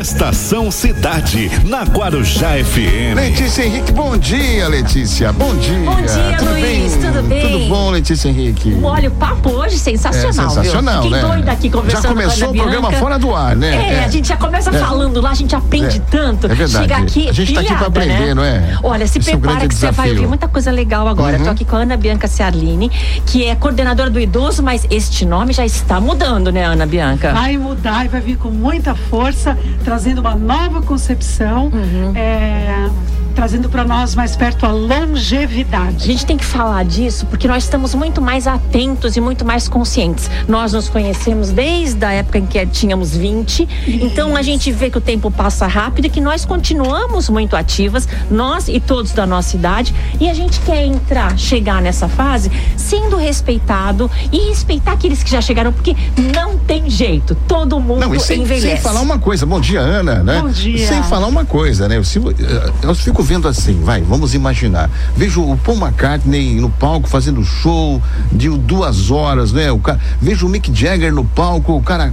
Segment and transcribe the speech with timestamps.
[0.00, 3.14] Estação Cidade, na Guarujá FM.
[3.14, 5.30] Letícia Henrique, bom dia, Letícia.
[5.30, 5.78] Bom dia.
[5.80, 6.96] Bom dia, tudo Luiz.
[6.96, 7.12] Bem?
[7.12, 7.40] Tudo bem?
[7.42, 8.78] Tudo bom, Letícia Henrique?
[8.82, 10.30] Olha, o papo hoje sensacional.
[10.46, 11.10] É sensacional, viu?
[11.10, 11.18] né?
[11.18, 13.04] Fiquei doida aqui conversando Já começou com a o programa Bianca.
[13.04, 13.76] fora do ar, né?
[13.76, 14.04] É, É.
[14.04, 14.78] a gente já começa É.
[14.78, 16.02] falando lá, a gente aprende É.
[16.10, 16.46] tanto.
[16.46, 16.88] É verdade.
[16.88, 17.28] Chega aqui.
[17.28, 18.34] A gente tá aqui pra pilhada, aprender, né?
[18.34, 18.78] não é?
[18.82, 21.36] Olha, se Esse é um prepara grande que você vai ouvir muita coisa legal agora.
[21.36, 21.44] Uhum.
[21.44, 22.90] Tô aqui com a Ana Bianca Ciarline,
[23.26, 27.34] que é coordenadora do idoso, mas este nome já está mudando, né, Ana Bianca?
[27.34, 29.58] Vai mudar e vai vir com muita força,
[29.90, 32.12] trazendo uma nova concepção, Uhum.
[32.14, 32.88] é,
[33.34, 36.06] trazendo para nós mais perto a A longevidade.
[36.06, 40.30] gente tem que falar disso porque nós estamos muito mais atentos e muito mais conscientes.
[40.48, 44.98] Nós nos conhecemos desde a época em que tínhamos 20, então a gente vê que
[44.98, 49.56] o tempo passa rápido e que nós continuamos muito ativas, nós e todos da nossa
[49.56, 55.30] idade, e a gente quer entrar, chegar nessa fase sendo respeitado e respeitar aqueles que
[55.30, 55.96] já chegaram, porque
[56.34, 58.66] não tem jeito, todo mundo Não, e sem, envelhece.
[58.66, 60.40] sem falar uma coisa, bom dia, Ana, né?
[60.40, 60.86] Bom dia.
[60.86, 61.96] Sem falar uma coisa, né?
[61.96, 64.90] Eu, sigo- eh, eu fico vendo assim, vai, vamos imaginar.
[65.16, 68.00] Vejo o Paul McCartney no palco fazendo show
[68.32, 69.70] de duas horas, né?
[69.70, 72.12] O cara, vejo o Mick Jagger no palco, o cara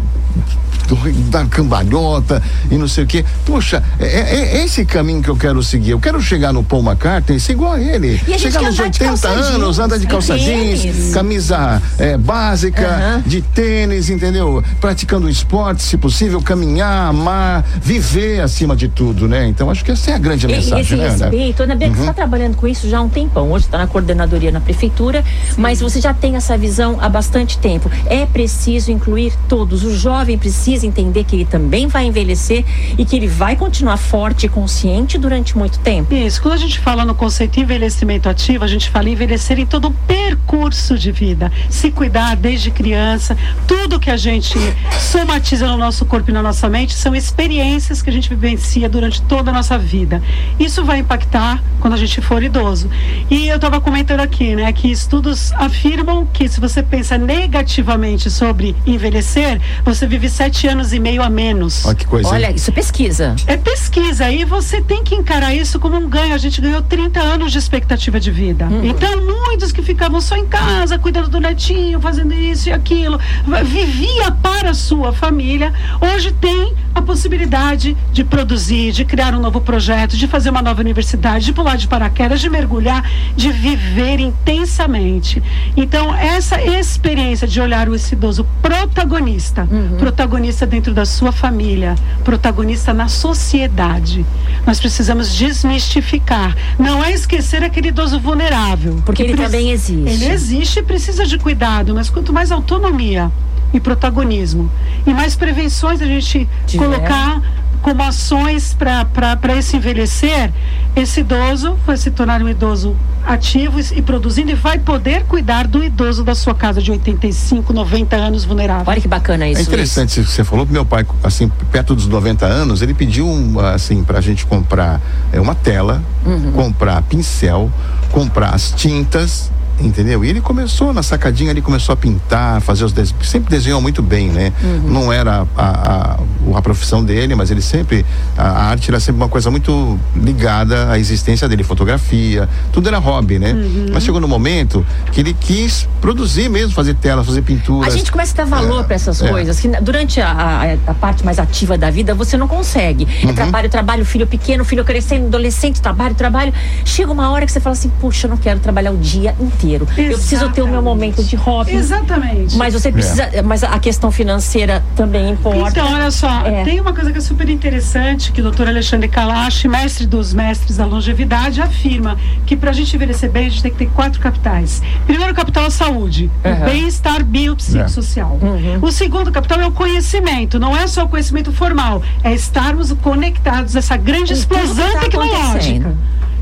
[1.30, 2.42] da cambalhota
[2.72, 3.26] e não sei o quê.
[3.46, 5.92] Poxa, é, é- é esse caminho que eu quero seguir.
[5.92, 8.22] Eu quero chegar no Paul McCartney ser igual a ele.
[8.26, 10.82] E a chegar nos andar de 80 calça anos, anda de e calça tênis.
[10.82, 14.64] jeans, camisa eh, básica, de tênis, entendeu?
[14.80, 19.46] Praticando esporte, se possível, caminhar, amar, viver acima de tudo, né?
[19.46, 20.97] Então acho que essa é a grande E- mensagem?
[20.98, 23.52] Respeito, Ana Bianca, você está trabalhando com isso já há um tempão.
[23.52, 25.24] Hoje está na coordenadoria na prefeitura,
[25.58, 27.90] mas você já tem essa visão há bastante tempo.
[28.06, 29.84] É preciso incluir todos.
[29.84, 32.66] O jovem precisa entender que ele também vai envelhecer
[32.98, 36.14] e que ele vai continuar forte e consciente durante muito tempo.
[36.14, 39.60] Isso, quando a gente fala no conceito de envelhecimento ativo, a gente fala em envelhecer
[39.60, 41.52] em todo um percurso de vida.
[41.70, 43.38] Se cuidar desde criança,
[43.68, 44.58] tudo que a gente
[45.00, 49.22] somatiza no nosso corpo e na nossa mente são experiências que a gente vivencia durante
[49.22, 50.22] toda a nossa vida.
[50.60, 52.90] Isso vai impactar quando a gente for idoso.
[53.30, 58.76] E eu estava comentando aqui, né, que estudos afirmam que se você pensa negativamente sobre
[58.86, 61.86] envelhecer, você vive sete anos e meio a menos.
[61.86, 62.30] Olha que coisa.
[62.30, 62.56] Olha, hein?
[62.56, 63.36] isso é pesquisa.
[63.46, 66.34] É pesquisa e você tem que encarar isso como um ganho.
[66.34, 68.68] A gente ganhou 30 anos de expectativa de vida.
[68.84, 73.20] Então, muitos que ficavam só em casa, cuidando do netinho, fazendo isso e aquilo,
[73.66, 79.62] vivia para a sua família, hoje tem a possibilidade de produzir, de criar um novo
[79.62, 83.04] projeto, de fazer uma nova universidade, de pular de paraquedas, de mergulhar,
[83.36, 85.42] de viver intensamente.
[85.76, 89.68] Então, essa experiência de olhar o esse idoso protagonista,
[89.98, 94.26] protagonista dentro da sua família, protagonista na sociedade.
[94.66, 96.56] Nós precisamos desmistificar.
[96.78, 99.02] Não é esquecer aquele idoso vulnerável.
[99.06, 100.10] Porque que ele também existe.
[100.10, 103.32] Ele existe e precisa de cuidado, mas quanto mais autonomia
[103.74, 104.72] e protagonismo
[105.06, 107.42] e mais prevenções a gente colocar
[107.88, 110.52] como ações para esse envelhecer,
[110.94, 112.94] esse idoso vai se tornar um idoso
[113.26, 118.14] ativo e, produzindo e vai poder cuidar do idoso da sua casa de 85, 90
[118.18, 118.92] anos vulnerável.
[118.92, 119.60] Olha que bacana É isso.
[119.60, 119.68] Luiz.
[119.70, 120.68] interessante isso que você falou.
[120.70, 125.00] Meu pai, assim, perto dos 90 anos, ele pediu, um, assim, pra gente comprar
[125.32, 126.52] é, uma tela, Uhum.
[126.52, 127.72] comprar pincel,
[128.12, 129.50] comprar as tintas,
[129.80, 130.24] entendeu?
[130.26, 133.28] E ele começou na sacadinha, ele começou a pintar, fazer os desenhos.
[133.30, 134.52] Sempre desenhou muito bem, né?
[134.64, 134.82] Uhum.
[134.90, 136.18] Não era a,
[136.54, 138.06] a, a profissão dele, mas ele sempre.
[138.38, 142.98] A, a arte era sempre uma coisa muito ligada à existência dele, fotografia, tudo era
[142.98, 143.54] hobby, né?
[143.54, 143.86] Uhum.
[143.94, 147.94] Mas chegou no momento que ele quis produzir mesmo, fazer telas, fazer pinturas.
[147.94, 149.30] A gente começa a dar valor para essas é.
[149.30, 153.08] coisas, que durante a, a- a parte mais ativa da vida você não consegue.
[153.24, 153.30] Uhum.
[153.30, 156.54] É trabalho, trabalho, filho pequeno, filho crescendo, adolescente, trabalho, trabalho.
[156.86, 159.67] Chega uma hora que você fala assim, puxa, eu não quero trabalhar o dia inteiro.
[159.76, 160.84] Eu preciso ter o meu Exatamente.
[160.84, 161.76] momento de hobby.
[161.76, 162.56] Exatamente.
[162.58, 165.70] Mas você precisa, mas a questão financeira também importa.
[165.70, 166.64] Então, olha só, É.
[166.64, 170.78] tem uma coisa que é super interessante que o doutor Alexandre Kalash, mestre dos mestres
[170.78, 174.20] da longevidade, afirma que para a gente envelhecer bem, a gente tem que ter quatro
[174.20, 174.82] capitais.
[175.06, 176.52] Primeiro capital é a saúde, Uhum.
[176.54, 178.40] o bem-estar biopsicossocial.
[178.82, 183.76] O segundo capital é o conhecimento, não é só o conhecimento formal, é estarmos conectados
[183.76, 185.96] a essa grande que explosão tá tecnológica.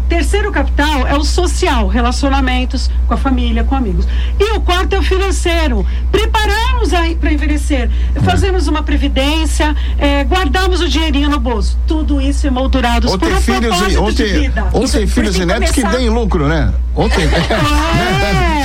[0.09, 4.07] Terceiro capital é o social, relacionamentos com a família, com amigos.
[4.39, 5.85] E o quarto é o financeiro.
[6.11, 7.89] Prepararmos aí para envelhecer,
[8.23, 9.75] fazermos uma previdência,
[10.27, 11.77] guardarmos o dinheirinho no bolso.
[11.87, 14.63] Tudo isso emoldurados Ou por um filhos e, ou de vida.
[14.63, 16.71] por filhos e que netos que começar- deem lucro, né?
[16.93, 17.25] Ou tem.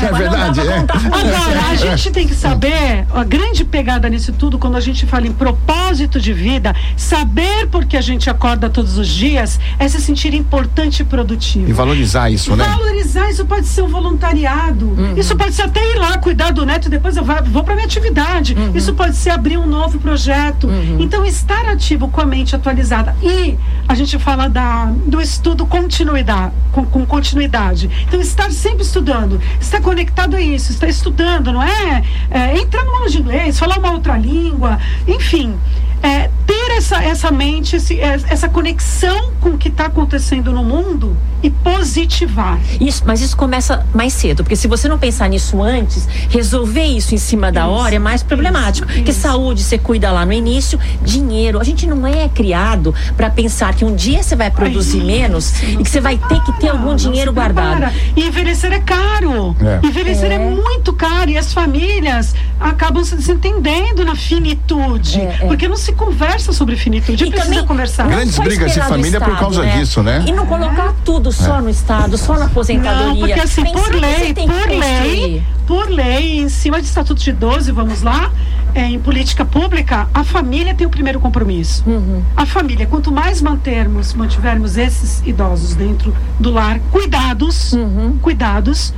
[0.00, 0.78] É, é verdade, é.
[0.78, 5.26] Agora, a gente tem que saber, a grande pegada nisso tudo, quando a gente fala
[5.26, 10.00] em propósito de vida, saber por que a gente acorda todos os dias, é se
[10.00, 11.29] sentir importante e produtivo.
[11.30, 11.68] Produtivo.
[11.68, 12.64] E valorizar isso, né?
[12.64, 14.86] Valorizar isso pode ser um voluntariado.
[14.86, 15.14] Uhum.
[15.16, 17.86] Isso pode ser até ir lá cuidar do neto e depois eu vou para minha
[17.86, 18.54] atividade.
[18.54, 18.72] Uhum.
[18.74, 20.68] Isso pode ser abrir um novo projeto.
[20.98, 23.56] Então estar ativo com a mente atualizada e
[23.86, 27.90] a gente fala da do estudo continuidade, com, com continuidade.
[28.08, 32.98] Então estar sempre estudando, estar conectado a isso, estar estudando, não é, é entrar numa
[32.98, 35.58] aula de inglês, falar uma outra língua, enfim.
[36.02, 36.30] é,
[36.70, 41.50] ter essa, essa mente, esse- essa conexão com o que está acontecendo no mundo e
[41.50, 42.58] positivar.
[42.80, 47.14] Isso, mas isso começa mais cedo, porque se você não pensar nisso antes, resolver isso
[47.14, 48.86] em cima da Isso, hora é mais problemático.
[48.88, 49.20] isso, Porque isso.
[49.20, 53.84] saúde você cuida lá no início, dinheiro, a gente não é criado para pensar que
[53.84, 56.68] um dia você vai produzir Isso, menos e que você se vai ter que ter
[56.68, 57.90] algum dinheiro guardado.
[58.16, 59.56] E envelhecer é caro.
[59.60, 59.84] É.
[59.86, 60.34] Envelhecer é.
[60.34, 60.38] É.
[60.38, 61.30] muito caro.
[61.30, 65.18] E as famílias acabam se desentendendo na finitude.
[65.20, 65.46] É, é.
[65.46, 67.24] Porque não se conversa sobre finitude.
[67.24, 68.06] E precisa também conversar.
[68.06, 70.22] Grandes brigas de família por Estado, causa disso, né?
[70.26, 73.06] E não colocar tudo só no Estado, só na aposentadoria.
[73.06, 77.32] Não, porque assim, Pensar por lei, por lei, por lei, em cima de Estatuto de
[77.32, 78.30] 12, vamos lá,
[78.74, 81.82] é, em política pública, a família tem o primeiro compromisso.
[81.86, 82.22] Uhum.
[82.36, 88.18] A família, quanto mais mantermos, mantivermos esses idosos dentro do lar, cuidados, Uhum.
[88.20, 88.92] cuidados,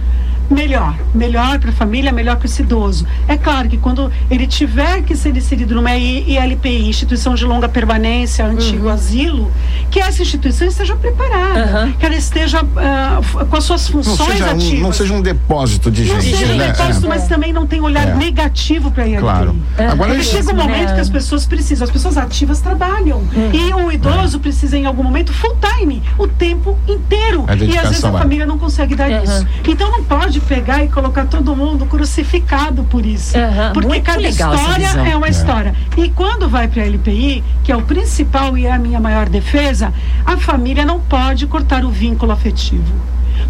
[0.51, 0.95] melhor.
[1.15, 3.07] Melhor para a família, melhor para esse idoso.
[3.29, 8.45] É claro que quando ele tiver que ser inserido numa ILPI, Instituição de Longa Permanência,
[8.45, 9.51] Antigo Asilo,
[9.91, 11.93] que essa instituição esteja preparada, Uhum.
[11.93, 14.81] que ela esteja f- com as suas Não funções seja, um, ativas.
[14.81, 16.67] não seja um depósito de Não gente, seja um né?
[16.69, 17.09] depósito, É.
[17.09, 18.15] mas também não tem olhar É.
[18.15, 19.21] negativo para a ILPI.
[19.23, 19.57] Claro.
[19.79, 19.87] É.
[19.87, 20.63] Agora, Porque chega um né?
[20.63, 23.23] momento que as pessoas precisam, as pessoas ativas trabalham.
[23.53, 27.47] E o idoso precisa, em algum momento, full time, o tempo inteiro.
[27.69, 28.13] E às vezes a é.
[28.13, 29.23] família não consegue dar Uhum.
[29.25, 29.47] isso.
[29.67, 33.37] Então não pode pegar e colocar todo mundo crucificado por isso.
[33.37, 33.73] Uhum.
[33.73, 35.31] Porque cada história é uma É.
[35.31, 35.75] história.
[35.97, 39.29] E quando vai para a LPI, que é o principal e é a minha maior
[39.29, 39.93] defesa,
[40.25, 42.93] a família não pode cortar o vínculo afetivo.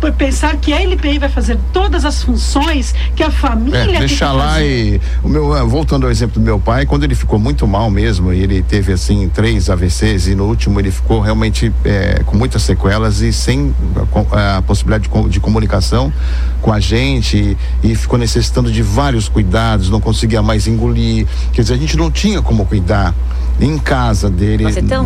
[0.01, 4.33] Por pensar que a LPI vai fazer todas as funções que a família É, deixar
[4.33, 4.95] lá fazer.
[4.97, 5.01] e.
[5.23, 8.33] O meu, ah, voltando ao exemplo do meu pai, quando ele ficou muito mal mesmo,
[8.33, 12.63] e ele teve assim três AVCs, e no último ele ficou realmente é, com muitas
[12.63, 16.13] sequelas e sem a, com- a possibilidade de, de comunicação
[16.61, 21.27] com a gente, e, e ficou necessitando de vários cuidados, não conseguia mais engolir.
[21.53, 23.15] Quer dizer, a gente não tinha como cuidar
[23.61, 24.65] em casa dele.
[24.65, 25.05] Mas é tão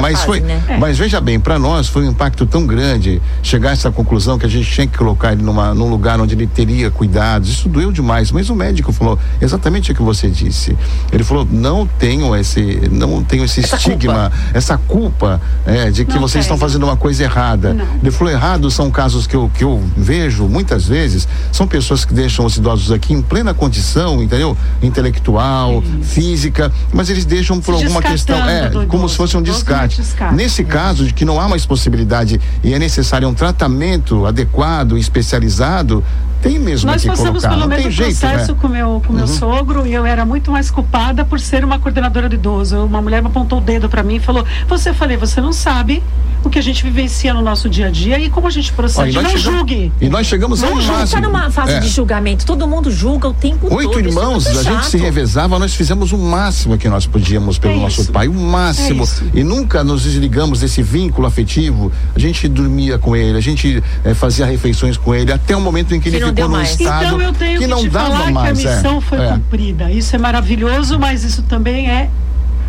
[0.00, 0.62] mas fase, foi, né?
[0.68, 0.76] É.
[0.76, 4.46] mas veja bem, para nós foi um impacto tão grande chegar a essa conclusão que
[4.46, 7.48] a gente tinha que colocar ele numa, num lugar onde ele teria cuidados.
[7.48, 10.76] Isso doeu demais, mas o médico falou exatamente o que você disse.
[11.12, 16.14] Ele falou: não tenho esse, não tenho esse Essa estigma, essa culpa é, de que
[16.14, 17.74] Não vocês estão fazendo uma coisa errada.
[17.74, 17.86] Não.
[18.00, 22.14] Ele falou: errado são casos que eu, que eu vejo muitas vezes, são pessoas que
[22.14, 24.56] deixam os idosos aqui em plena condição, entendeu?
[24.82, 30.00] Intelectual, física, mas eles deixam por alguma questão, é, como se fosse um descarte.
[30.00, 30.34] é descarte.
[30.34, 36.04] Nesse caso de que não há mais possibilidade e é necessário um tratamento adequado, especializado,
[36.42, 37.48] tem mesmo Nós que passamos colocar.
[37.50, 38.58] pelo não mesmo tem jeito, processo né?
[38.60, 42.28] com meu, com meu sogro e eu era muito mais culpada por ser uma coordenadora
[42.28, 42.76] de idoso.
[42.84, 46.02] Uma mulher me apontou o dedo para mim e falou: Você falei, você não sabe
[46.44, 48.76] o que a gente vivencia no nosso dia a dia e como a gente Ó,
[48.76, 49.12] procede.
[49.14, 49.92] nós não chegamos- julgue.
[50.00, 51.22] E nós chegamos ao Não, não máximo.
[51.22, 51.78] tá numa fase É.
[51.80, 52.44] de julgamento.
[52.44, 53.78] Todo mundo julga o tempo todo.
[53.78, 57.74] Oito é irmãos, a gente se revezava, nós fizemos o máximo que nós podíamos pelo
[57.74, 59.04] É nosso pai, o máximo.
[59.04, 61.92] É e nunca nos desligamos desse vínculo afetivo.
[62.14, 65.94] A gente dormia com ele, a gente eh, fazia refeições com ele, até o momento
[65.94, 66.70] em que Que ele não ficou deu num mais.
[66.80, 68.58] estado Então eu tenho que que, não te dava falar mais.
[68.60, 68.74] que a é.
[68.76, 69.28] missão foi É.
[69.28, 69.90] cumprida.
[69.90, 72.08] Isso é maravilhoso, mas isso também é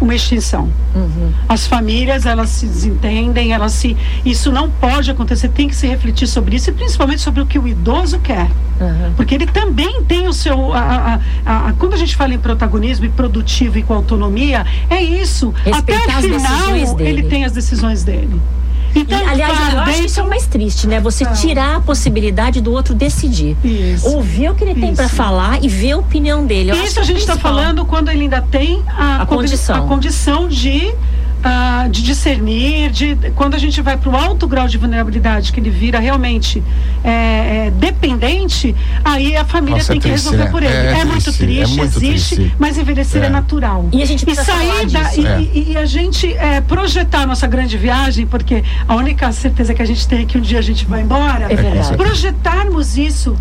[0.01, 0.69] uma extinção.
[0.93, 1.31] Uhum.
[1.47, 3.95] As famílias, elas se desentendem, elas se.
[4.25, 7.57] Isso não pode acontecer, tem que se refletir sobre isso e principalmente sobre o que
[7.57, 8.49] o idoso quer.
[8.81, 9.13] Uhum.
[9.15, 10.73] Porque ele também tem o seu.
[10.73, 14.65] a- a- a- a- quando a gente fala em protagonismo e produtivo e com autonomia,
[14.89, 15.53] é isso.
[15.63, 18.41] Respeitar Até o final, ele tem as decisões dele.
[18.95, 20.99] Então, E, aliás, eu acho que isso é o mais triste, né?
[20.99, 21.33] Você Não.
[21.33, 23.55] tirar a possibilidade do outro decidir.
[23.63, 24.07] Isso.
[24.07, 24.95] Ouvir o que ele tem Isso.
[24.95, 26.71] para falar e ver a opinião dele.
[26.71, 29.85] Eu Isso a é gente está falando quando ele ainda tem a, A condi- condição.
[29.85, 30.93] a condição de,
[31.43, 35.59] ah, de discernir, de quando a gente vai para o alto grau de vulnerabilidade, que
[35.59, 36.63] ele vira realmente
[37.03, 38.73] é, é, dependente,
[39.03, 40.51] aí a família Nossa, tem é que triste, resolver né?
[40.51, 40.73] por ele.
[40.73, 42.55] É É, muito triste, triste, é muito existe, triste.
[42.57, 43.29] mas envelhecer é, É.
[43.29, 43.89] natural.
[43.91, 45.21] E a gente precisa falar sair da, disso.
[45.21, 45.39] e, É.
[45.41, 49.81] e- e a gente é, projetar a nossa grande viagem, porque a única certeza que
[49.81, 51.45] a gente tem é que um dia a gente vai embora.
[51.51, 51.97] É verdade.
[51.97, 53.35] Projetarmos isso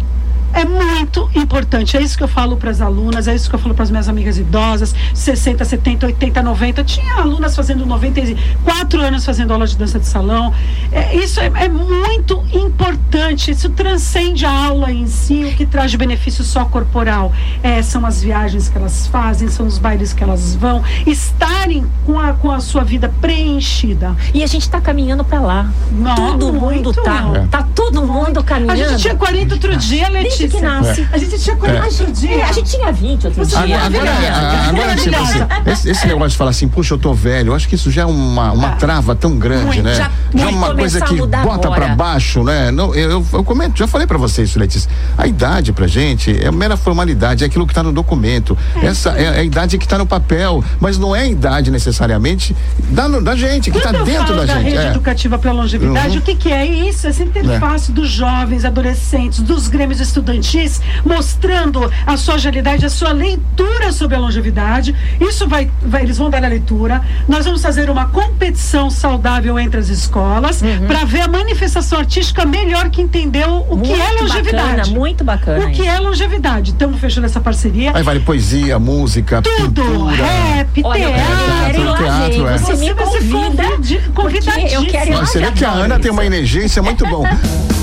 [0.52, 1.96] é muito importante.
[1.96, 3.90] É isso que eu falo para as alunas, é isso que eu falo para as
[3.90, 6.84] minhas amigas idosas, 60, 70, 80, 90.
[6.84, 10.52] Tinha alunas fazendo 94 anos fazendo aula de dança de salão.
[10.90, 13.50] É, isso é, é, muito importante.
[13.50, 17.32] Isso transcende a aula em si, o que traz de benefício só corporal.
[17.62, 22.18] É, são as viagens que elas fazem, são os bailes que elas vão, estarem com
[22.18, 24.14] a, com a sua vida preenchida.
[24.34, 25.70] E a gente está caminhando para lá.
[25.90, 27.30] Não, todo mundo tá.
[27.34, 27.46] É.
[27.46, 28.72] Tá todo mundo caminhando.
[28.72, 30.41] A gente tinha 40 outro dia, Letícia.
[30.42, 31.06] Desde que nasce.
[31.12, 32.30] A gente tinha 40 outro dia.
[32.36, 33.78] É, a gente tinha 20 outro Você dia.
[33.82, 34.68] Agora, agora, Maravilhosa.
[34.68, 37.68] agora tipo assim, esse, esse negócio de falar assim, puxa, eu tô velho, eu acho
[37.68, 39.94] que isso já é uma, uma trava tão grande, Muito, né?
[39.94, 41.86] já Já é uma coisa que bota agora.
[41.86, 42.70] pra baixo, né?
[42.70, 44.90] Não, eu, eu, eu comento, já falei pra vocês isso, Letícia.
[45.16, 48.56] A idade pra gente é mera formalidade, é aquilo que tá no documento.
[48.82, 52.56] Essa é a idade que tá no papel, mas não é a idade necessariamente
[52.90, 54.64] da, da gente, que tá Quando eu dentro falo da gente.
[54.64, 54.90] rede é.
[54.90, 56.18] educativa pela longevidade, Uhum.
[56.18, 57.06] o que, que é isso?
[57.06, 60.00] Essa interface dos jovens, adolescentes, dos grêmios
[60.36, 64.94] estudantis, mostrando a sua agilidade, a sua leitura sobre a longevidade.
[65.20, 67.02] Isso vai, vai eles vão dar a leitura.
[67.28, 70.86] Nós vamos fazer uma competição saudável entre as escolas Uhum.
[70.86, 74.76] para ver a manifestação artística melhor que entendeu o que muito é longevidade.
[74.76, 75.66] Bacana, muito bacana.
[75.66, 75.90] o que isso.
[75.90, 76.70] é longevidade?
[76.70, 77.92] Estamos fechando essa parceria.
[77.94, 80.16] Aí vale poesia, música, Tudo, pintura.
[80.24, 81.72] rap, Olha, eu teatro.
[81.72, 82.58] quero teatro, é.
[82.58, 83.62] Você me Você ser convida.
[83.64, 85.26] convidi- porque Eu quero ir lá.
[85.26, 87.24] Você vê que a Ana tem uma energia, isso é muito bom.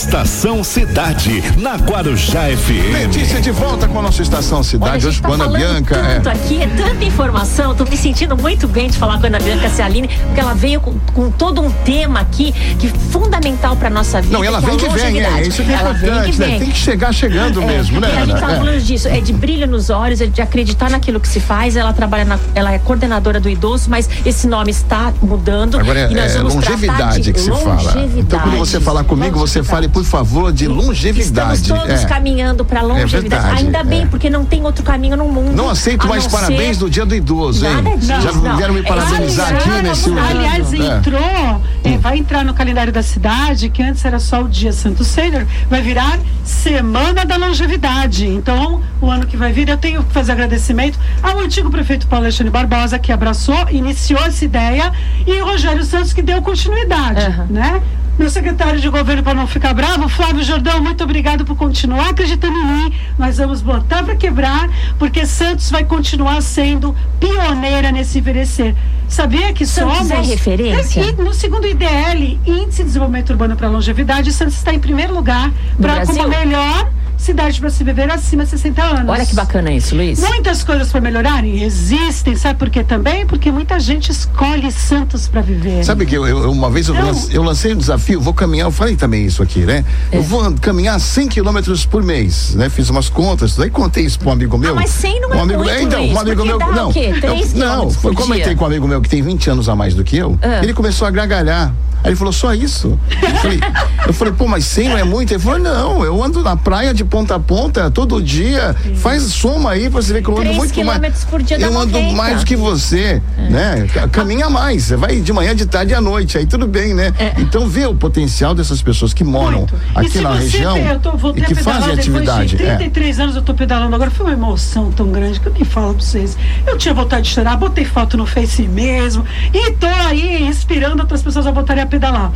[0.00, 2.90] Estação Cidade, na Guarujá FM.
[2.90, 5.94] Letícia de volta com a nossa Estação Cidade, hoje tá com a Ana Bianca.
[5.94, 6.32] tanto é.
[6.32, 9.68] aqui, é tanta informação, tô me sentindo muito bem de falar com a Ana Bianca
[9.68, 14.22] Cialine, porque ela veio com, com todo um tema aqui que é fundamental para nossa
[14.22, 14.38] vida.
[14.38, 16.32] Não, e ela que é vem que vem, é isso que é ela vem importante,
[16.32, 16.46] que né?
[16.46, 16.58] vem.
[16.60, 18.56] Tem que chegar chegando É, mesmo, né, A gente tava É.
[18.56, 21.76] falando disso, é de brilho nos olhos, é de acreditar naquilo que se faz.
[21.76, 25.78] Ela trabalha, na, ela é coordenadora do idoso, mas esse nome está mudando.
[25.78, 28.08] Agora e nós é, é longevidade de que se fala.
[28.16, 31.54] Então, quando você falar comigo, você fale, por favor, de longevidade.
[31.60, 32.06] Estamos todos É.
[32.06, 33.28] caminhando para longevidade.
[33.28, 34.06] verdade, Ainda bem, é.
[34.06, 35.52] porque não tem outro caminho no mundo.
[35.52, 37.74] Não aceito mais não parabéns ser- do dia do idoso, hein?
[37.82, 38.56] Nada disso, Já não.
[38.56, 40.28] vieram me É parabenizar aliás, aqui aliás, nesse último.
[40.28, 40.96] Aliás, É.
[40.96, 45.04] entrou, eh, vai entrar no calendário da cidade, que antes era só o dia Santo
[45.04, 48.26] Sênior, vai virar Semana da Longevidade.
[48.26, 52.24] Então, o ano que vai vir, eu tenho que fazer agradecimento ao antigo prefeito Paulo
[52.24, 54.92] Alexandre Barbosa, que abraçou, iniciou essa ideia,
[55.26, 57.46] e o Rogério Santos, que deu continuidade, Aham.
[57.50, 57.82] né?
[58.20, 62.54] Meu secretário de governo, para não ficar bravo, Flávio Jordão, muito obrigado por continuar acreditando
[62.54, 62.92] em mim.
[63.18, 68.74] Nós vamos botar para quebrar, porque Santos vai continuar sendo pioneira nesse envelhecer.
[69.08, 70.10] Sabia que Santos somos.
[70.10, 71.00] é referência?
[71.00, 75.50] E no segundo IDL, Índice de Desenvolvimento Urbano para Longevidade, Santos está em primeiro lugar
[75.80, 79.08] pra, como melhor cidade para se viver acima de 60 anos.
[79.08, 80.18] Olha que bacana isso, Luiz.
[80.20, 83.26] Muitas coisas para melhorarem existem, sabe por quê também?
[83.26, 85.84] Porque muita gente escolhe Santos para viver.
[85.84, 88.72] Sabe que eu, eu- uma vez eu, lancei, eu lancei um desafio, vou caminhar, eu
[88.72, 89.84] falei também isso aqui, né?
[90.10, 90.16] É.
[90.18, 92.68] Eu vou caminhar 100 quilômetros por mês, né?
[92.68, 94.74] Fiz umas contas, daí contei isso pra um amigo meu.
[94.74, 96.92] mas 100 não é um amigo, muito, então, Luiz, um amigo meu, dá o não.
[96.92, 97.14] quê?
[97.20, 98.56] Três eu, não, por comentei dia?
[98.56, 100.60] com um amigo meu que tem 20 anos a mais do que eu, Ah.
[100.62, 101.72] ele começou a gargalhar.
[102.02, 102.98] Aí ele falou, só isso?
[103.20, 103.60] Eu falei,
[104.06, 105.32] eu falei, pô, mas 100 não é muito?
[105.34, 109.72] Ele falou, não, eu ando na praia de ponta a ponta todo dia, faz soma
[109.72, 111.24] aí pra você ver que eu ando muito mais.
[111.24, 112.16] por dia Eu ando 90.
[112.16, 113.86] mais do que você, né?
[113.92, 116.94] Ca- Caminha mais, você vai de manhã, de tarde e à noite, aí tudo bem,
[116.94, 117.12] né?
[117.38, 119.74] Então vê o potencial dessas pessoas que moram Muito.
[119.94, 122.56] aqui na região vê, eu tô, voltei e que a pedalar fazem depois atividade.
[122.56, 122.76] De é.
[122.76, 125.94] 33 anos eu tô pedalando agora, foi uma emoção tão grande que eu nem falo
[125.94, 126.38] pra vocês.
[126.66, 131.22] Eu tinha vontade de chorar, botei foto no Face mesmo e tô aí inspirando outras
[131.22, 132.30] pessoas a voltarem a pedalar.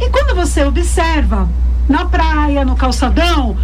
[0.00, 1.48] E quando você observa
[1.88, 3.56] na praia, no calçadão,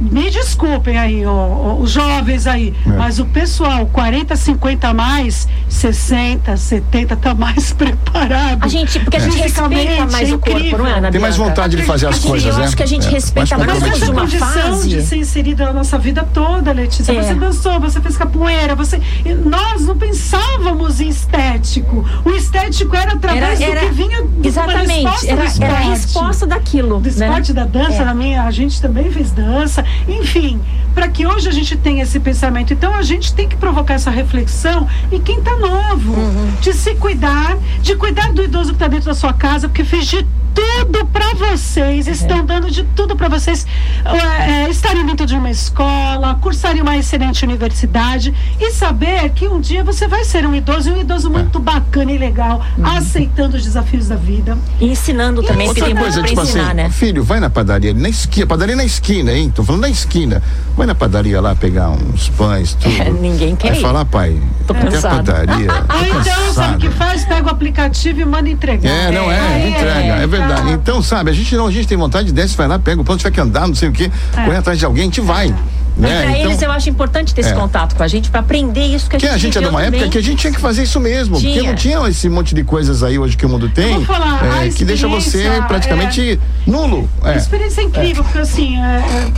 [0.00, 2.90] me desculpem aí, ó, ó, os jovens aí, É.
[2.90, 8.64] mas o pessoal 40, 50 a mais, 60, 70 tá mais preparado.
[8.64, 10.78] A gente, porque a gente respeita mais é o corpo, incrível.
[10.78, 11.50] não é, Ana Tem mais Bianca?
[11.50, 12.64] vontade de fazer as coisas, eu né?
[12.64, 13.10] acho que a gente É.
[13.10, 15.02] respeita Mais mais Mas essa de condição de fase.
[15.02, 17.12] ser inserida na nossa vida toda, Letícia.
[17.12, 17.22] É.
[17.22, 19.00] Você dançou, você fez capoeira, você.
[19.24, 22.04] e Nós não pensávamos em estético.
[22.24, 25.76] O estético era através Era- era- do que vinha Exatamente, resposta era, do era a
[25.90, 27.00] resposta daquilo.
[27.00, 27.26] Do né?
[27.26, 28.04] esporte da dança, É.
[28.04, 30.60] na minha, a gente também fez dança, enfim,
[30.94, 32.72] para que hoje a gente tenha esse pensamento.
[32.72, 36.52] Então a gente tem que provocar essa reflexão e quem está novo, Uhum.
[36.60, 40.06] de se cuidar, de cuidar do idoso que está dentro da sua casa, porque fez
[40.06, 40.24] de
[40.54, 43.66] tudo para vocês, estão dando de tudo para vocês
[44.04, 49.60] é, é, estarem dentro de uma escola, cursarem uma excelente universidade e saber que um
[49.60, 53.64] dia você vai ser um idoso, e um idoso muito bacana e legal, aceitando os
[53.64, 54.56] desafios da vida.
[54.80, 56.90] E ensinando também, porque Outra tem coisa, tipo pra ensinar, assim, né?
[56.90, 59.50] filho, vai na padaria, na esquina, padaria na esquina, hein?
[59.52, 60.42] Tô falando na esquina.
[60.76, 62.94] Vai na padaria lá pegar uns pães, tudo.
[63.00, 63.82] É, ninguém quer Aí ir.
[63.82, 65.66] fala, pai, Tô até a cansado." padaria.
[65.68, 67.24] Tô então, sabe cansado." o que faz?
[67.24, 68.90] Pega o aplicativo e manda entregar.
[68.90, 70.62] É, não é, Aí entrega, é verdade.
[70.62, 70.70] tá.
[70.72, 73.04] Então, sabe, a gente não, a gente tem vontade de desce, vai lá, pega o
[73.04, 74.44] pão, tiver que andar, não sei o quê, É.
[74.44, 75.54] correr atrás de alguém, a gente vai.
[75.96, 76.22] E Né?
[76.22, 77.54] pra Então, eles eu acho importante ter esse é.
[77.54, 79.68] contato com a gente pra aprender isso que a que gente a gente é de
[79.68, 80.00] uma também.
[80.00, 81.62] época que a gente tinha que fazer isso mesmo, porque Tinha.
[81.70, 84.66] não tinha esse monte de coisas aí hoje que o mundo tem, vou falar, a
[84.66, 87.08] é, que deixa você praticamente nulo.
[87.22, 87.36] A É.
[87.36, 89.32] experiência é incrível, porque assim, é, é,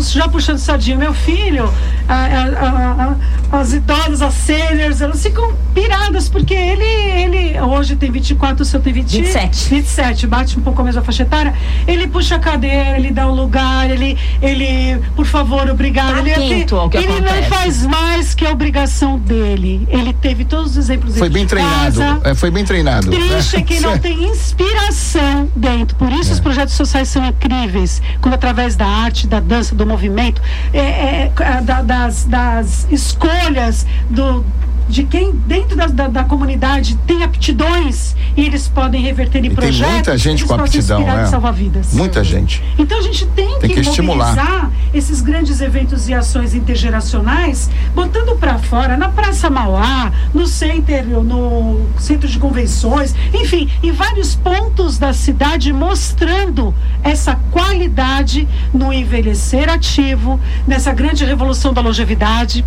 [0.00, 1.72] já puxando sardinha, meu filho,
[2.08, 3.16] a- a- a-
[3.52, 8.64] a- as idosas, as seniors, elas ficam piradas, porque ele, ele hoje tem 24, o
[8.66, 9.70] seu tem 20, 27.
[9.70, 11.54] 27, bate um pouco a mesma faixa etária,
[11.86, 16.14] ele puxa a cadeira, ele dá o lugar, ele, ele por favor, obrigado.
[16.14, 17.48] Tá ele atento ao que ele não acontece.
[17.48, 19.86] faz mais que a obrigação dele.
[19.90, 23.10] Ele teve todos os exemplos Foi bem de treinado, casa, é, foi bem treinado.
[23.10, 25.96] triste é que não tem inspiração dentro.
[25.96, 28.02] Por isso os projetos sociais são incríveis.
[28.20, 30.40] Quando através da arte, da dança, do movimento,
[30.72, 34.44] é, é, é, da- das, das escolhas do
[34.88, 39.48] de quem dentro da, da, da comunidade tem aptidões e eles podem reverter em E
[39.48, 39.92] tem projetos.
[39.92, 41.24] muita gente com aptidão, né?
[41.24, 41.92] e salvar vidas.
[41.94, 42.62] Muita gente.
[42.78, 44.70] Então a gente tem, Tem que, que estimular.
[44.92, 51.86] esses grandes eventos e ações intergeracionais, botando para fora na Praça Mauá, no centro, no
[51.98, 60.38] centro de convenções, enfim, em vários pontos da cidade, mostrando essa qualidade no envelhecer ativo,
[60.66, 62.64] nessa grande revolução da longevidade.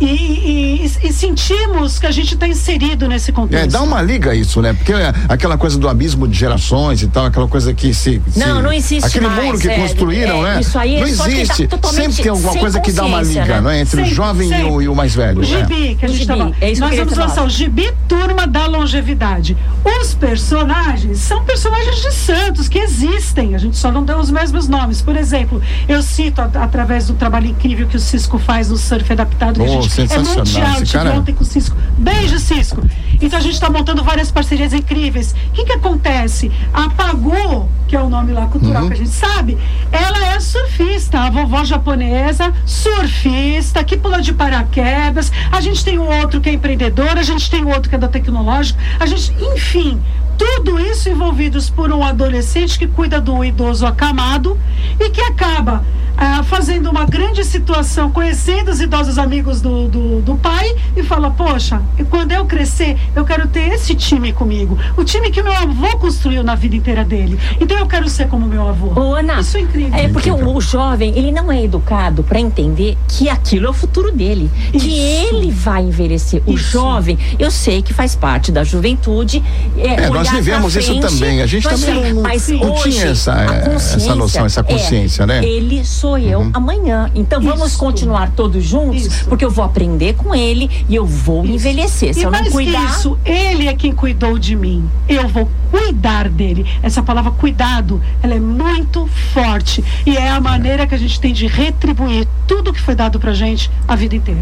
[0.00, 3.64] E, e- e- sentimos que a gente está inserido nesse contexto.
[3.64, 4.72] É, dá uma liga a isso, né?
[4.74, 8.20] Porque é aquela coisa do abismo de gerações e tal, aquela coisa que se.
[8.30, 10.60] se- Não, não existe Aquele mais, muro que é, construíram, é, né?
[10.60, 11.66] isso aí é não tá existe.
[11.66, 13.60] totalmente Sempre tem alguma coisa que dá uma liga, né?
[13.60, 13.80] não é?
[13.80, 15.40] Entre o jovem e o, e o mais velho.
[15.40, 16.52] O gibi, que a gente gibi, tava.
[16.60, 19.56] é isso que Nós queria vamos lançar o Gibi Turma da Longevidade.
[20.00, 23.54] Os personagens são personagens de santos que existem.
[23.54, 25.00] A gente só não deu os mesmos nomes.
[25.00, 29.54] Por exemplo, eu cito através do trabalho incrível que o Cisco faz no surf adaptado.
[29.60, 30.36] que a Oh, é sensacional.
[30.44, 30.82] mundial.
[30.82, 31.76] Esse cara- ontem com o Cisco.
[31.98, 32.82] Beijo, Cisco.
[33.20, 35.34] Então a gente está montando várias parcerias incríveis.
[35.48, 36.52] O que, que acontece?
[36.72, 38.88] A Pagu, que é o nome lá cultural Uhum.
[38.88, 39.56] que a gente sabe,
[39.90, 45.32] ela é surfista, a vovó japonesa, surfista, que pula de paraquedas.
[45.50, 47.98] A gente tem um outro que é empreendedor, a gente tem um outro que é
[47.98, 48.78] da tecnológico.
[49.00, 50.00] A gente, enfim,
[50.36, 54.58] tudo isso envolvidos por um adolescente que cuida do idoso acamado
[54.98, 55.84] e que acaba
[56.16, 61.30] ah, fazendo uma grande situação, conhecendo os idosos amigos do, do, do pai e fala,
[61.30, 64.78] poxa, e quando eu crescer, eu quero ter esse time comigo.
[64.96, 67.38] O time que meu avô construiu na vida inteira dele.
[67.60, 68.98] Então eu quero ser como meu avô.
[68.98, 69.94] Ô, Ana, Isso é incrível.
[69.94, 73.74] É porque o, o jovem, ele não é educado para entender que aquilo é o
[73.74, 75.34] futuro dele, que Isso.
[75.34, 76.42] ele vai envelhecer.
[76.46, 76.70] O Isso.
[76.70, 79.42] jovem, eu sei que faz parte da juventude.
[79.76, 81.42] É, É, nós pra vivemos isso frente, também.
[81.42, 85.26] A gente também não- mas não hoje, tinha essa- a essa noção, essa é, consciência,
[85.26, 85.44] né?
[85.44, 87.10] Ele sou eu amanhã.
[87.14, 87.78] Então vamos Isso.
[87.78, 89.26] continuar todos juntos, Isso.
[89.28, 92.12] porque eu vou aprender com ele e eu vou envelhecer.
[92.14, 94.88] Se e eu não mais cuidar, isso, ele é quem cuidou de mim.
[95.08, 96.64] Eu vou cuidar dele.
[96.82, 99.82] Essa palavra cuidado, ela é muito forte.
[100.04, 103.32] E é a maneira que a gente tem de retribuir tudo que foi dado pra
[103.32, 104.40] gente a vida inteira.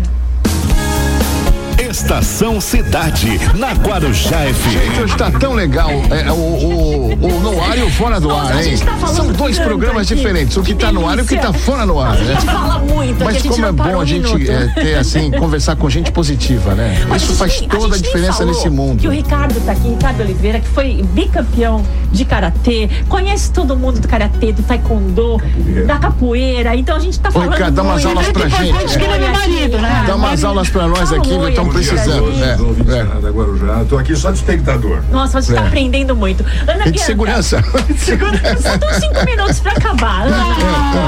[1.94, 5.00] Estação Cidade, na Guarujá Gente, FM.
[5.04, 8.50] hoje tá tão legal é, o, o, o no ar e o fora do ar,
[8.52, 8.76] a hein?
[8.76, 10.16] gente tá São dois programas aqui.
[10.16, 12.18] diferentes, o que, Que tá no ar e o que tá fora no ar, a
[12.18, 12.34] né?
[12.34, 15.30] gente fala muito, a Mas gente como é bom um a gente é, ter assim,
[15.38, 17.06] conversar com gente positiva, né?
[17.08, 18.98] A Isso gente faz nem- toda a, gente nem diferença falou nesse mundo.
[19.00, 21.80] Que o Ricardo tá aqui, Ricardo Oliveira, que foi bicampeão
[22.10, 25.40] de karatê, conhece todo mundo do karatê, do taekwondo,
[25.86, 26.74] da capoeira.
[26.74, 28.18] Então a gente tá Ô, falando Ricardo, dá umas muito.
[28.18, 29.04] aulas pra gente, é.
[29.26, 30.04] é marido, né?
[30.08, 31.52] Dá umas aulas pra nós Fala aqui, oi,
[31.92, 32.42] oi.
[32.42, 33.20] É, é.
[33.20, 33.84] da Guarujá.
[33.88, 35.00] Tô aqui só de espectador.
[35.10, 35.66] Nossa, você tá É.
[35.66, 36.44] aprendendo muito.
[36.66, 37.62] Ana E de Bianca, segurança.
[37.62, 40.26] Faltam cinco minutos pra acabar.
[40.26, 40.44] Ana,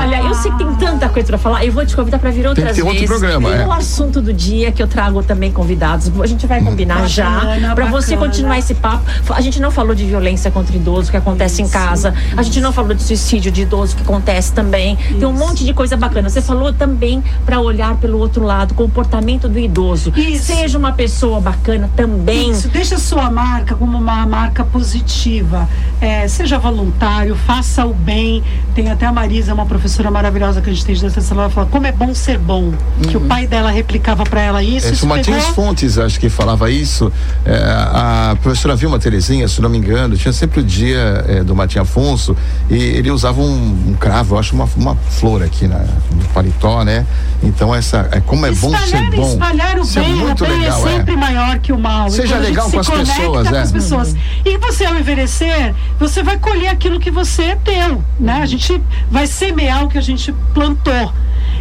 [0.05, 1.65] olha, eu sei que tem tanta coisa pra falar.
[1.65, 3.09] Eu vou te convidar pra vir outras ter outro vezes.
[3.09, 3.67] programa, Tem é.
[3.67, 6.11] o assunto do dia que eu trago também convidados.
[6.21, 9.05] A gente vai combinar já Bacana, pra você continuar esse papo.
[9.31, 12.15] A gente não falou de violência contra idoso que acontece em casa.
[12.37, 14.97] A gente não falou de suicídio de idoso que acontece também.
[14.97, 16.29] Tem um monte de coisa bacana.
[16.29, 20.13] Você falou também pra olhar pelo outro lado, comportamento do idoso.
[20.17, 20.53] Isso.
[20.67, 22.51] Seja uma pessoa bacana também.
[22.51, 25.69] Isso, deixa a sua marca como uma marca positiva.
[26.01, 28.43] É, seja voluntário, faça o bem.
[28.75, 31.69] Tem até a Marisa, uma professora maravilhosa que a gente tem de dança ela fala
[31.71, 32.73] como é bom ser bom.
[33.09, 34.89] Que o pai dela replicava para ela isso.
[34.89, 37.13] É, isso o pegou- Fontes, acho que falava isso.
[37.45, 41.55] É, a professora Vilma Terezinha, se não me engano, tinha sempre o dia é, do
[41.55, 42.37] Martim Afonso
[42.69, 46.83] e ele usava um, um cravo, eu acho uma, uma flor aqui na, no paletó,
[46.83, 47.07] né?
[47.41, 49.29] Então essa é como é bom ser Espalhar, bom.
[49.33, 52.11] espalhar o Isso é bem, o muito bem, legal, é sempre maior que o mal.
[52.11, 53.61] Seja quando a gente legal se com as conecta pessoas, com é.
[53.61, 54.17] as pessoas.
[54.45, 58.41] E você, ao envelhecer, você vai colher aquilo que você deu, né?
[58.43, 58.81] A gente
[59.11, 61.13] vai semear o que a gente plantou.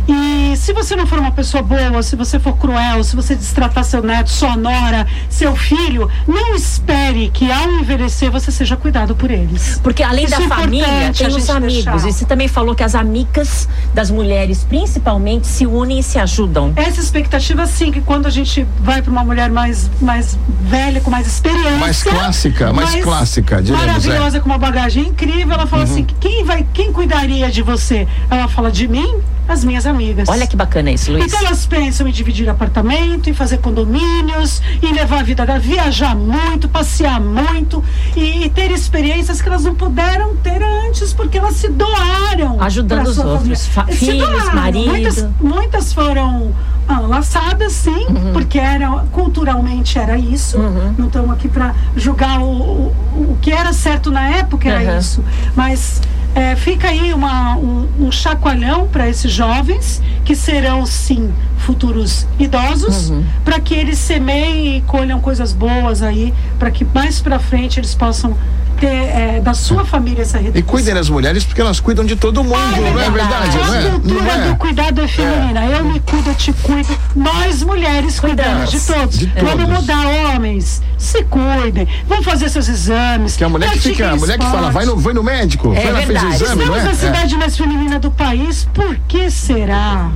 [0.07, 3.83] E se você não for uma pessoa boa, se você for cruel, se você destratar
[3.83, 9.31] seu neto, sua nora, seu filho, não espere que ao envelhecer você seja cuidado por
[9.31, 9.79] eles.
[9.83, 11.85] Porque além Isso da é família, tem os amigos.
[11.85, 11.97] deixar.
[12.07, 16.73] E você também falou que as amigas das mulheres, principalmente, se unem e se ajudam.
[16.75, 21.09] Essa expectativa, sim, que quando a gente vai para uma mulher mais, mais velha, com
[21.09, 21.77] mais experiência.
[21.77, 23.85] Mais clássica, mais clássica, diremos, é.
[23.85, 23.87] Uhum.
[23.87, 25.53] Maravilhosa, com uma bagagem incrível.
[25.53, 28.07] Ela fala assim: quem, vai, quem cuidaria de você?
[28.29, 30.27] Ela fala de mim, as minhas amigas.
[30.29, 31.25] Olha que bacana isso, Luiz.
[31.25, 36.15] Então elas pensam em dividir apartamento, em fazer condomínios, em levar a vida, da- viajar
[36.15, 37.83] muito, passear muito
[38.15, 42.61] e, e ter experiências que elas não puderam ter antes porque elas se doaram.
[42.61, 43.97] Ajudando os outros, família.
[43.97, 44.55] Filhos, doaram.
[44.55, 44.87] marido.
[44.87, 46.53] Muitas, muitas foram
[46.87, 48.33] ah, laçadas, sim, Uhum.
[48.33, 50.57] porque era, culturalmente era isso.
[50.97, 52.95] Não estamos aqui para julgar o, o,
[53.31, 54.99] o que era certo na época, era Uhum.
[54.99, 55.23] isso.
[55.55, 56.01] Mas
[56.35, 63.09] é, fica aí uma, um, um chacoalhão para esses jovens, que serão, sim, futuros idosos,
[63.09, 63.23] Uhum.
[63.43, 67.95] para que eles semeiem e colham coisas boas aí, para que mais para frente eles
[67.95, 68.35] possam
[68.75, 70.69] ter é, da sua família essa E retribuição.
[70.75, 73.57] cuidem das mulheres porque elas cuidam de todo mundo, não é verdade?
[73.57, 73.89] Não A é?
[73.89, 74.47] cultura Não é?
[74.49, 75.65] do cuidado é feminina.
[75.65, 76.97] Eu me cuido, eu te cuido.
[77.15, 79.17] Nós mulheres cuidamos de todos.
[79.19, 79.79] De Vamos todos.
[79.81, 80.81] mudar homens.
[80.97, 81.87] Se cuidem.
[82.07, 83.35] Vamos fazer seus exames.
[83.35, 85.81] Que a mulher que fica, a mulher que fala, vai no, vai no médico, É
[85.83, 86.43] vai lá, fez o verdade.
[86.43, 86.83] exame, não é?
[86.83, 86.93] na É.
[86.93, 88.67] cidade mais feminina do país.
[88.73, 90.09] Por que será?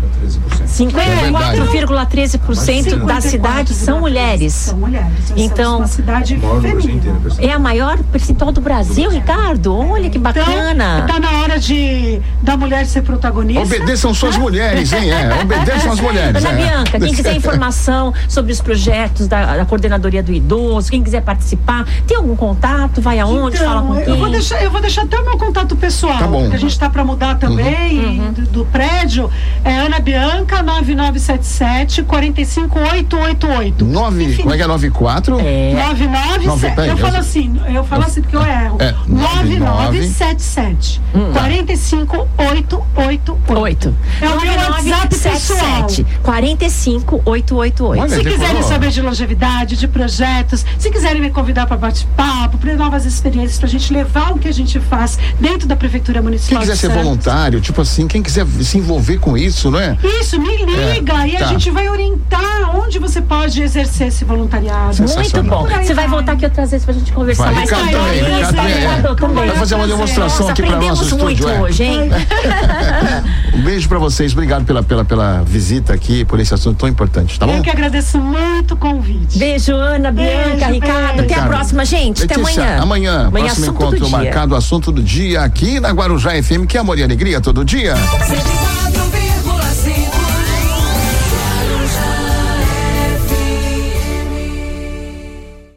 [0.65, 4.53] 54,13% da cidade são mulheres.
[4.53, 5.07] São mulheres.
[5.35, 5.83] Então.
[7.39, 9.75] É a maior percentual do Brasil, Ricardo.
[9.75, 11.03] Olha que bacana.
[11.03, 13.61] Então, tá na hora de da mulher ser protagonista.
[13.63, 15.11] Obedeçam suas mulheres, hein?
[15.11, 16.43] É, obedeçam as mulheres.
[16.43, 16.65] Ana é.
[16.65, 21.85] Bianca, quem quiser informação sobre os projetos da, da coordenadoria do idoso, quem quiser participar,
[22.07, 23.01] tem algum contato?
[23.01, 23.57] Vai aonde?
[23.57, 24.13] Fala com Então, quem?
[24.13, 26.41] eu vou deixar, eu vou deixar até o meu contato pessoal, Tá bom.
[26.41, 28.33] porque a gente está para mudar também Uhum.
[28.33, 29.29] do, do prédio.
[29.63, 33.85] É Ana Bianca 9977 45888.
[33.85, 34.67] Nove, como é que é?
[34.67, 35.37] Nove quatro?
[35.39, 35.73] É.
[35.73, 36.47] 997.
[36.47, 38.77] Nove, peraí, eu falo assim, eu falo assim porque eu erro.
[38.79, 41.01] É, 9977
[41.33, 43.59] 45888.
[43.59, 43.95] Oito.
[44.21, 45.87] É o meu WhatsApp pessoal.
[46.23, 47.85] 45888.
[47.85, 52.75] Olha, Se quiserem saber de longevidade, de projetos, se quiserem me convidar para bate-papo, para
[52.75, 56.23] novas experiências, para a gente levar o que a gente faz dentro da Prefeitura Quem
[56.23, 56.61] Municipal.
[56.61, 59.97] quiser de ser voluntário, tipo assim, quem quiser se envolver com isso, não é?
[60.03, 61.45] Isso, me liga e a tá.
[61.47, 64.95] gente vai orientar onde você pode exercer esse voluntariado.
[65.01, 65.67] Muito bom.
[65.67, 68.23] Você vai voltar aqui outras vezes pra gente conversar Vai, mais Ricardo também.
[68.23, 68.79] Ricardo também, é.
[68.79, 69.47] Ricardo também.
[69.47, 71.55] Vai fazer uma demonstração Nossa, aqui para aprendemos nosso muito estúdio.
[71.55, 71.61] é.
[71.61, 72.09] hoje, hein?
[73.53, 77.37] Um beijo pra vocês, obrigado pela, pela, pela visita aqui, por esse assunto tão importante,
[77.37, 77.57] tá bom?
[77.57, 79.37] Eu que agradeço muito o convite.
[79.37, 81.17] Beijo, Ana, Bianca, Beijo, Ricardo.
[81.17, 81.33] beijo.
[81.33, 82.23] Até a próxima, gente.
[82.23, 83.27] Até Letícia, amanhã.
[83.27, 86.79] Amanhã, próximo assunto do encontro marcado, assunto do dia aqui na Guarujá FM, que é
[86.79, 87.95] amor e alegria todo dia.
[87.95, 89.48] 104,1